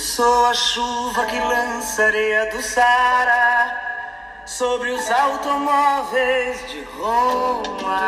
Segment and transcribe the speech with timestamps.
[0.00, 3.70] sou a chuva que lança areia do Sara
[4.46, 8.00] sobre os automóveis de Roma.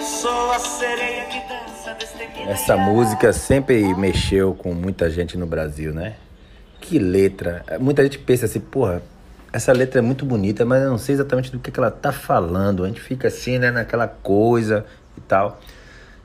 [0.00, 2.48] Sou a sereia que dança destemida.
[2.48, 6.14] Essa música sempre mexeu com muita gente no Brasil, né?
[6.80, 7.64] Que letra.
[7.80, 9.02] Muita gente pensa assim, porra,
[9.52, 12.12] essa letra é muito bonita, mas eu não sei exatamente do que, que ela tá
[12.12, 12.84] falando.
[12.84, 15.60] A gente fica assim, né, naquela coisa e tal.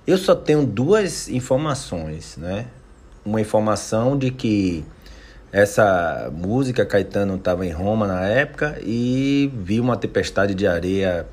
[0.06, 2.66] Eu só tenho duas informações, né?
[3.26, 4.84] Uma informação de que
[5.50, 11.26] essa música, Caetano estava em Roma na época e viu uma tempestade de areia.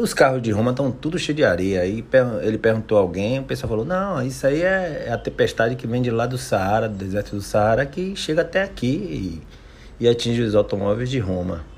[0.00, 1.82] Os carros de Roma estão tudo cheio de areia.
[1.82, 2.04] Aí
[2.42, 6.02] ele perguntou a alguém, o pessoal falou: Não, isso aí é a tempestade que vem
[6.02, 9.40] de lá do Saara, do deserto do Saara, que chega até aqui
[10.00, 11.75] e, e atinge os automóveis de Roma.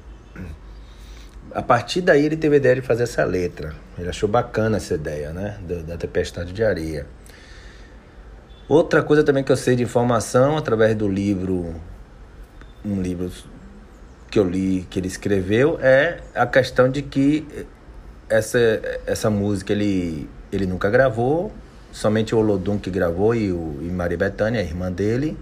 [1.59, 3.75] A partir daí ele teve a ideia de fazer essa letra.
[3.99, 5.59] Ele achou bacana essa ideia, né?
[5.69, 7.05] Da, da tempestade de areia.
[8.69, 11.75] Outra coisa também que eu sei de informação através do livro,
[12.85, 13.33] um livro
[14.31, 17.67] que eu li que ele escreveu, é a questão de que
[18.29, 18.61] essa,
[19.05, 21.53] essa música ele, ele nunca gravou,
[21.91, 25.37] somente o Olodum que gravou e, o, e Maria Bethânia, a irmã dele,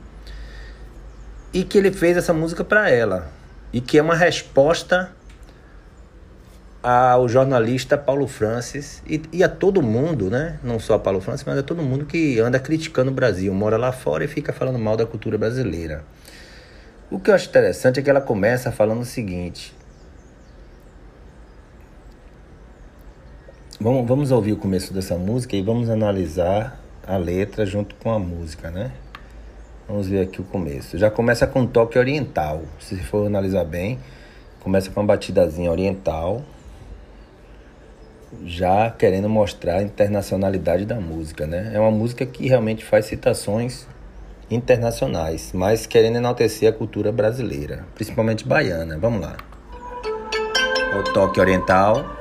[1.53, 3.31] e que ele fez essa música para ela,
[3.71, 5.15] e que é uma resposta
[6.89, 10.61] ao jornalista Paulo Francis e, e, a todo mundo, né?
[10.63, 13.77] Não só a Paulo Francis, mas a todo mundo que anda criticando o Brasil, mora
[13.77, 16.05] lá fora e fica falando mal da cultura brasileira.
[17.11, 19.75] O que eu acho interessante é que ela começa falando o seguinte.
[23.81, 28.19] Vamos, vamos ouvir o começo dessa música e vamos analisar a letra junto com a
[28.21, 28.93] música, né?
[29.89, 30.97] Vamos ver aqui o começo.
[30.97, 32.63] Já começa com um toque oriental.
[32.79, 33.99] Se for analisar bem,
[34.61, 36.45] começa com uma batidazinha oriental,
[38.45, 41.71] já querendo mostrar a internacionalidade da música, né?
[41.75, 43.87] É uma música que realmente faz citações
[44.51, 48.99] internacionais, mas querendo enaltecer a cultura brasileira, principalmente baiana.
[48.99, 49.37] Vamos lá.
[50.99, 52.17] O toque oriental.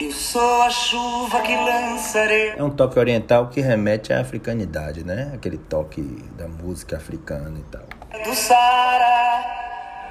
[0.00, 2.54] Eu sou a chuva que lançarei.
[2.56, 5.30] É um toque oriental que remete à africanidade, né?
[5.34, 6.02] Aquele toque
[6.36, 7.84] da música africana e tal.
[8.24, 9.53] Do Sara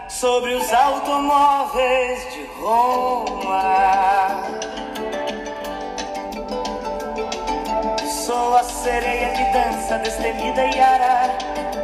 [0.07, 4.43] sobre os automóveis de Roma.
[8.25, 11.37] Sou a sereia que dança destemida e ara,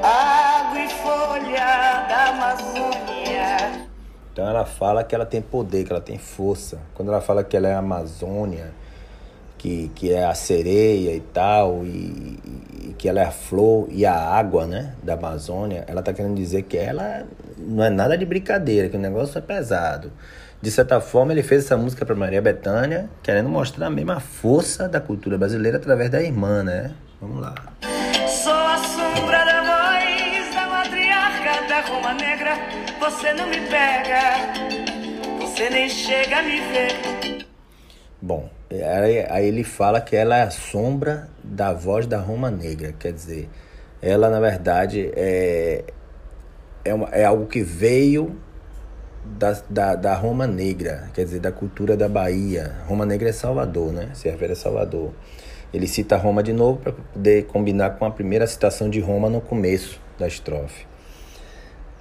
[0.03, 3.90] água e folha da Amazônia.
[4.31, 6.80] Então ela fala que ela tem poder, que ela tem força.
[6.94, 8.74] Quando ela fala que ela é Amazônia,
[9.59, 12.40] que, que é a sereia e tal, e,
[12.81, 16.36] e, que ela é a flor e a água, né, da Amazônia, ela tá querendo
[16.36, 17.25] dizer que ela
[17.58, 20.12] não é nada de brincadeira, que o negócio é pesado.
[20.62, 24.90] De certa forma, ele fez essa música para Maria Bethânia, querendo mostrar a mesma força
[24.90, 26.92] da cultura brasileira através da irmã, né?
[27.22, 27.53] Vamos lá.
[28.28, 32.56] Sou a sombra da voz da matriarca da Roma Negra.
[33.00, 34.53] Você não me pega,
[35.40, 37.46] você nem chega a me ver.
[38.22, 43.12] Bom, Aí ele fala que ela é a sombra da voz da Roma Negra, quer
[43.12, 43.50] dizer,
[44.00, 45.85] ela na verdade é,
[46.85, 48.38] é, uma, é algo que veio
[49.25, 52.75] da, da, da Roma Negra, quer dizer, da cultura da Bahia.
[52.88, 54.09] Roma Negra é Salvador, né?
[54.13, 55.12] Se refere a Salvador.
[55.74, 59.41] Ele cita Roma de novo para poder combinar com a primeira citação de Roma no
[59.41, 60.88] começo da estrofe.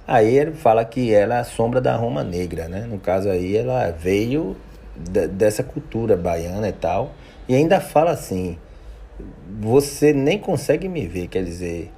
[0.07, 2.87] Aí ele fala que ela é a sombra da Roma Negra, né?
[2.89, 4.55] No caso aí, ela veio
[4.99, 7.13] dessa cultura baiana e tal.
[7.47, 8.57] E ainda fala assim:
[9.59, 11.91] você nem consegue me ver, quer dizer,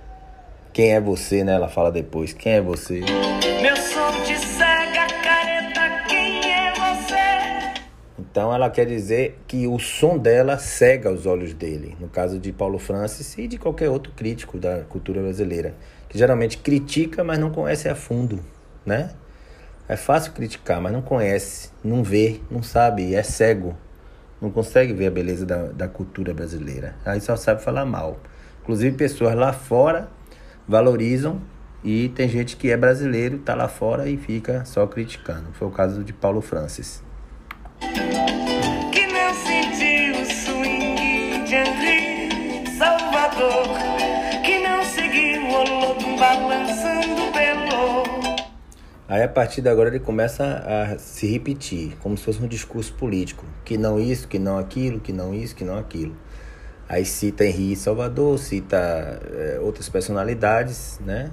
[0.74, 1.54] quem é você, né?
[1.54, 3.02] Ela fala depois: quem é você?
[3.62, 7.82] Meu som te cega, careta, quem é você?
[8.20, 12.52] Então ela quer dizer que o som dela cega os olhos dele, no caso de
[12.52, 15.76] Paulo Francis e de qualquer outro crítico da cultura brasileira,
[16.08, 18.40] que geralmente critica, mas não conhece a fundo,
[18.86, 19.12] né?
[19.88, 23.76] É fácil criticar, mas não conhece, não vê, não sabe, é cego.
[24.42, 26.96] Não consegue ver a beleza da, da cultura brasileira.
[27.06, 28.20] Aí só sabe falar mal.
[28.62, 30.10] Inclusive, pessoas lá fora
[30.68, 31.42] valorizam
[31.84, 35.52] e tem gente que é brasileiro, tá lá fora e fica só criticando.
[35.54, 37.04] Foi o caso de Paulo Francis.
[49.12, 52.94] Aí a partir de agora ele começa a se repetir, como se fosse um discurso
[52.94, 56.16] político, que não isso, que não aquilo, que não isso, que não aquilo.
[56.88, 61.30] Aí cita Henri Salvador, cita é, outras personalidades, né?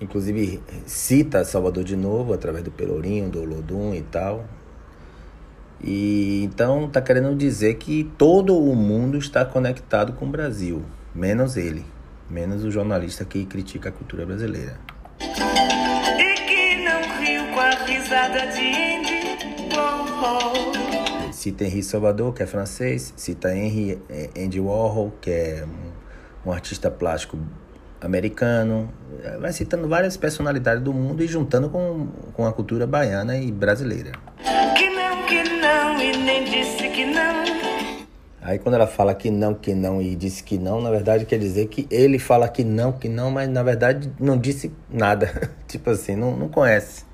[0.00, 4.44] Inclusive cita Salvador de novo, através do Pelourinho, do Olodum e tal.
[5.82, 11.56] E então está querendo dizer que todo o mundo está conectado com o Brasil, menos
[11.56, 11.84] ele,
[12.30, 14.78] menos o jornalista que critica a cultura brasileira.
[21.30, 26.52] Cita Henri Salvador, que é francês, cita Henry, eh, Andy Warhol, que é um, um
[26.52, 27.38] artista plástico
[28.00, 28.90] americano,
[29.40, 34.12] vai citando várias personalidades do mundo e juntando com, com a cultura baiana e brasileira.
[34.74, 37.44] Que não, que não, e nem disse que não.
[38.40, 41.38] Aí quando ela fala que não, que não e disse que não, na verdade quer
[41.38, 45.52] dizer que ele fala que não, que não, mas na verdade não disse nada.
[45.68, 47.07] tipo assim, não, não conhece.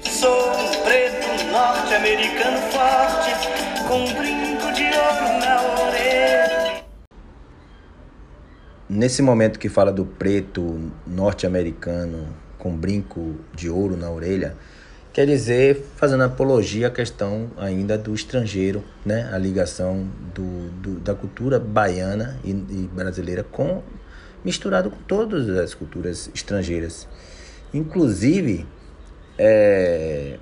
[0.00, 3.30] Sou um preto norte-americano forte,
[3.88, 6.84] com um brinco de ouro na orelha.
[8.88, 12.28] Nesse momento que fala do preto norte-americano
[12.58, 14.56] com brinco de ouro na orelha,
[15.12, 19.28] quer dizer, fazendo apologia à questão ainda do estrangeiro, né?
[19.32, 23.82] a ligação do, do da cultura baiana e, e, brasileira com
[24.44, 27.08] misturado com todas as culturas estrangeiras.
[27.74, 28.64] Inclusive,
[29.38, 30.38] é,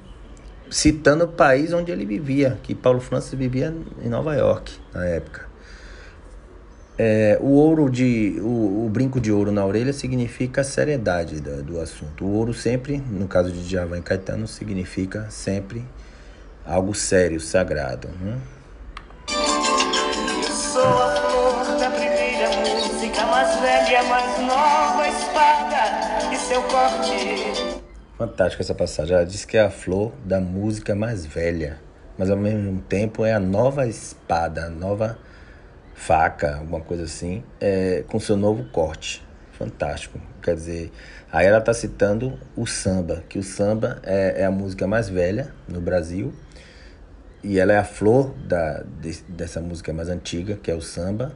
[0.71, 5.47] citando o país onde ele vivia, que Paulo Francis vivia em Nova York na época.
[6.99, 11.63] É, o ouro de o, o, brinco de ouro na orelha significa a seriedade do,
[11.63, 12.25] do assunto.
[12.25, 15.85] O ouro sempre, no caso de Djavan e Caetano, significa sempre
[16.65, 18.09] algo sério, sagrado.
[18.19, 18.39] Né?
[20.51, 22.17] Sou a primeira
[23.27, 27.76] mais velha, mais nova espada e seu corte
[28.17, 29.15] Fantástica essa passagem.
[29.15, 31.79] Ela diz que é a flor da música mais velha,
[32.17, 35.19] mas ao mesmo tempo é a nova espada, a nova
[35.95, 39.23] faca, alguma coisa assim, é, com seu novo corte.
[39.53, 40.19] Fantástico.
[40.43, 40.93] Quer dizer,
[41.31, 45.53] aí ela está citando o samba, que o samba é, é, a música mais velha
[45.69, 46.33] no Brasil
[47.43, 51.33] e ela é a flor da, de, dessa música mais antiga, que é o samba.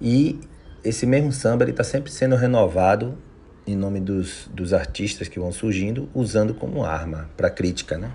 [0.00, 0.40] E
[0.84, 3.18] esse mesmo samba está sempre sendo renovado
[3.66, 8.10] em nome dos, dos artistas que vão surgindo, usando como arma para crítica, né?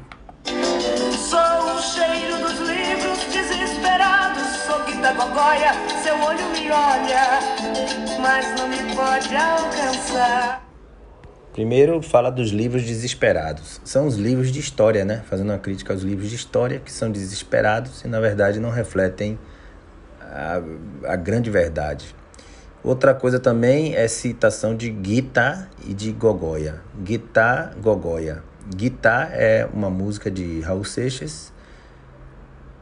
[1.29, 5.71] Sou o cheiro dos livros desesperados, sou Guita Gogóia,
[6.03, 7.39] seu olho me olha,
[8.21, 10.65] mas não me pode alcançar.
[11.53, 13.79] Primeiro fala dos livros desesperados.
[13.85, 15.23] São os livros de história, né?
[15.29, 19.39] Fazendo uma crítica aos livros de história que são desesperados e na verdade não refletem
[20.19, 20.61] a,
[21.05, 22.13] a grande verdade.
[22.85, 26.83] Outra coisa também é citação de Gita e de Gogoia.
[27.03, 28.43] Gita, Gogoia.
[28.77, 31.51] Gita é uma música de Raul Seixas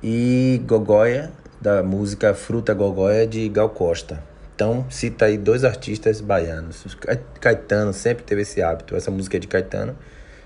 [0.04, 4.22] e Gogoia, da música Fruta Gogoia de Gal Costa.
[4.54, 6.98] Então, cita aí dois artistas baianos.
[7.40, 8.98] Caetano sempre teve esse hábito.
[8.98, 9.96] Essa música é de Caetano,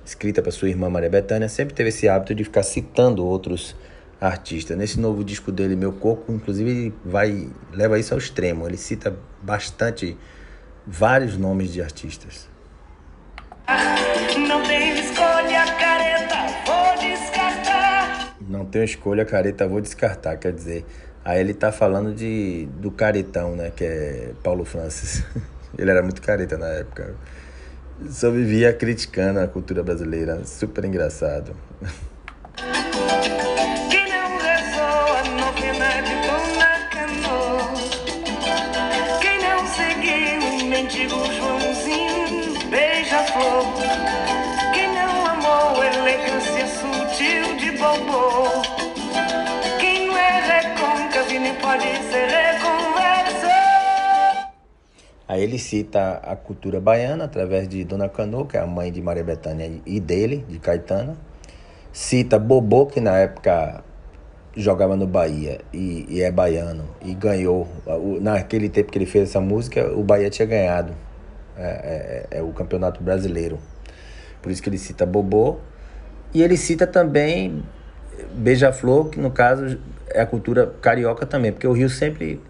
[0.06, 3.97] escrita para sua irmã Maria Bethânia, sempre teve esse hábito de ficar citando outros artistas
[4.20, 4.76] artista.
[4.76, 8.68] Nesse novo disco dele, Meu Coco, inclusive, ele vai leva isso ao extremo.
[8.68, 10.18] Ele cita bastante
[10.86, 12.50] vários nomes de artistas.
[13.68, 16.36] Não tenho escolha, careta,
[16.66, 18.36] vou descartar.
[18.42, 20.38] Não tenho escolha, careta, vou descartar.
[20.38, 20.86] Quer dizer,
[21.24, 23.72] aí ele tá falando de do caretão, né?
[23.76, 25.24] Que é Paulo Francis.
[25.78, 27.14] Ele era muito careta na época.
[28.10, 30.44] Só vivia criticando a cultura brasileira.
[30.44, 31.56] Super engraçado.
[55.38, 59.00] Aí ele cita a cultura baiana através de Dona Cano, que é a mãe de
[59.04, 61.16] Maria Bethânia e dele, de Caetano.
[61.94, 63.84] Cita Bobô, que na época
[64.56, 67.68] jogava no Bahia e, e, é baiano e ganhou.
[68.20, 70.94] Naquele tempo que ele fez essa música, o Bahia tinha ganhado
[71.56, 73.60] é, é, é o campeonato brasileiro.
[74.42, 75.58] Por isso que ele cita Bobô.
[76.34, 77.64] E ele cita também
[78.34, 79.78] Beija-Flor, que no caso
[80.18, 82.42] é a cultura carioca também, porque o Rio sempre.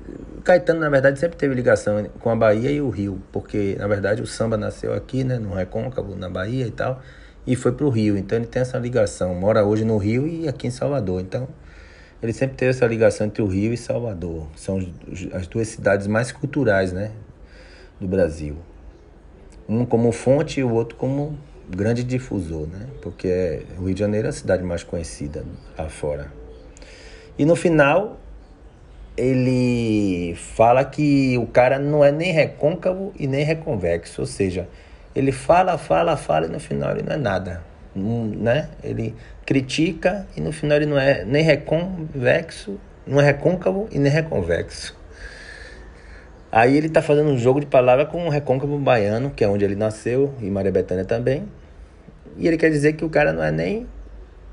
[0.44, 4.22] Caetano, na verdade, sempre teve ligação com a Bahia e o Rio, porque na verdade
[4.22, 7.02] o samba nasceu aqui, né, no Recôncavo, na Bahia e tal,
[7.46, 8.18] e foi pro Rio.
[8.18, 9.36] Então ele tem essa ligação.
[9.36, 11.20] Mora hoje no Rio e aqui em Salvador.
[11.20, 11.50] Então
[12.24, 14.48] ele sempre teve essa ligação entre o Rio e Salvador.
[14.56, 14.80] São
[15.34, 17.12] as duas cidades mais culturais, né,
[18.00, 18.56] do Brasil.
[19.68, 21.38] Um como fonte e o outro como
[21.70, 22.88] grande difusor, né?
[23.02, 25.44] Porque o Rio de Janeiro é a cidade mais conhecida
[25.78, 26.37] lá fora.
[27.38, 28.18] E no final,
[29.16, 34.68] ele fala que o cara não é nem recôncavo e nem reconvexo, ou seja,
[35.16, 37.64] ele fala, fala, fala e no final ele não é nada.
[37.96, 38.70] né?
[38.84, 39.16] Ele
[39.46, 44.96] critica e no final ele não é nem reconvexo, não é recôncavo e nem reconvexo.
[46.52, 49.66] Aí ele está fazendo um jogo de palavras com o recôncavo baiano, que é onde
[49.66, 51.48] ele nasceu, e Maria Bethânia também.
[52.38, 53.88] E ele quer dizer que o cara não é nem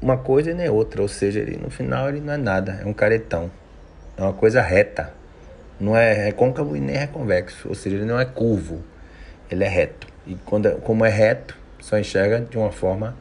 [0.01, 2.87] uma coisa e nem outra, ou seja, ele, no final ele não é nada, é
[2.87, 3.51] um caretão.
[4.17, 5.13] É uma coisa reta.
[5.81, 8.83] Não é recôncavo e nem reconvexo, ou seja, ele não é curvo,
[9.51, 10.07] ele é reto.
[10.27, 13.17] E quando, como é reto, só enxerga de uma forma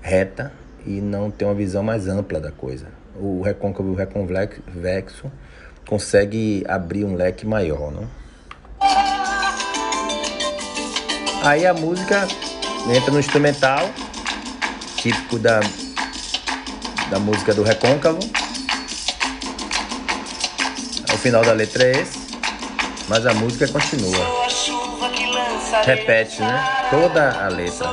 [0.00, 0.52] reta
[0.86, 2.86] e não tem uma visão mais ampla da coisa.
[3.16, 5.30] O recôncavo e o reconvexo
[5.86, 8.08] consegue abrir um leque maior, não?
[11.42, 12.28] Aí a música
[12.94, 13.88] entra no instrumental,
[14.96, 15.60] típico da,
[17.10, 18.20] da música do recôncavo.
[21.12, 22.18] O final da letra é esse,
[23.08, 24.24] mas a música continua.
[25.84, 26.86] Repete, né?
[26.90, 27.88] Toda a letra.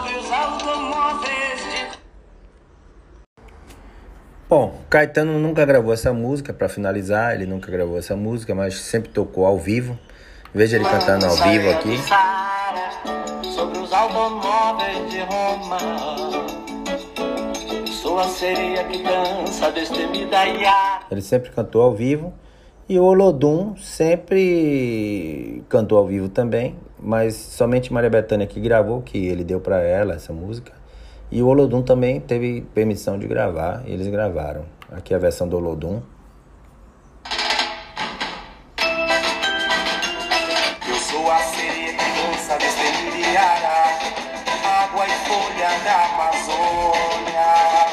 [4.50, 9.10] Bom, Caetano nunca gravou essa música, para finalizar, ele nunca gravou essa música, mas sempre
[9.10, 10.00] tocou ao vivo.
[10.54, 12.00] Veja ele cantando ao vivo aqui.
[13.54, 16.67] Sobre os automóveis de Roma.
[18.18, 20.38] Sou a sereia que dança destemida
[21.12, 22.34] Ele sempre cantou ao vivo.
[22.90, 29.28] E o Olodum sempre cantou ao vivo também, mas somente Maria Bethânia que gravou, que
[29.28, 30.74] ele deu para ela essa música.
[31.32, 34.66] E o Olodum também teve permissão de gravar, e eles gravaram.
[34.92, 36.02] Aqui a versão do Olodum.
[40.90, 42.58] Eu sou a sereia que dança
[44.66, 47.87] água e folha da Amazônia.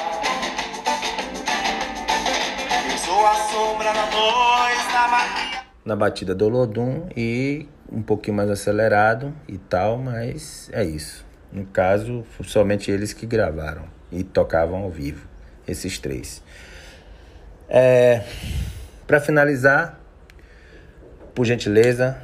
[3.04, 5.62] Sou a sombra na noite da Maria.
[5.84, 11.24] Na batida do Olodum e um pouquinho mais acelerado e tal, mas é isso.
[11.52, 15.28] No caso, somente eles que gravaram e tocavam ao vivo,
[15.68, 16.42] esses três.
[17.68, 18.22] É,
[19.06, 20.00] Para finalizar,
[21.34, 22.16] por gentileza,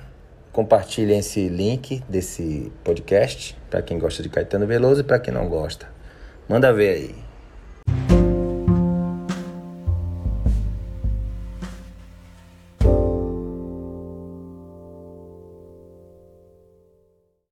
[0.51, 5.47] compartilhem esse link desse podcast para quem gosta de Caetano Veloso e para quem não
[5.47, 5.89] gosta.
[6.49, 7.30] Manda ver aí.